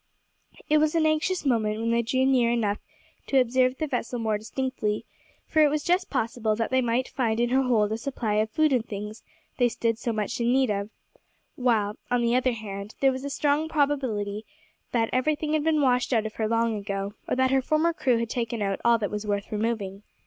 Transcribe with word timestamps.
It 0.67 0.79
was 0.79 0.95
an 0.95 1.05
anxious 1.05 1.45
moment 1.45 1.77
when 1.79 1.91
they 1.91 2.01
drew 2.01 2.25
near 2.25 2.49
enough 2.49 2.79
to 3.27 3.39
observe 3.39 3.77
the 3.77 3.85
vessel 3.85 4.17
more 4.17 4.35
distinctly, 4.39 5.05
for 5.45 5.61
it 5.61 5.67
was 5.69 5.83
just 5.83 6.09
possible 6.09 6.55
that 6.55 6.71
they 6.71 6.81
might 6.81 7.07
find 7.07 7.39
in 7.39 7.49
her 7.49 7.61
hold 7.61 7.91
a 7.91 7.99
supply 7.99 8.33
of 8.37 8.49
food 8.49 8.73
and 8.73 8.83
things 8.83 9.21
they 9.59 9.69
stood 9.69 9.99
so 9.99 10.11
much 10.11 10.41
in 10.41 10.51
need 10.51 10.71
of, 10.71 10.89
while, 11.55 11.97
on 12.09 12.23
the 12.23 12.35
other 12.35 12.53
hand, 12.53 12.95
there 12.99 13.11
was 13.11 13.23
a 13.23 13.29
strong 13.29 13.69
probability 13.69 14.43
that 14.91 15.11
everything 15.13 15.53
had 15.53 15.63
been 15.63 15.81
washed 15.83 16.13
out 16.13 16.25
of 16.25 16.33
her 16.33 16.47
long 16.47 16.75
ago, 16.75 17.13
or 17.27 17.35
that 17.35 17.51
her 17.51 17.61
former 17.61 17.93
crew 17.93 18.17
had 18.17 18.31
taken 18.31 18.59
out 18.59 18.81
all 18.83 18.97
that 18.97 19.11
was 19.11 19.27
worth 19.27 19.51
removing. 19.51 20.01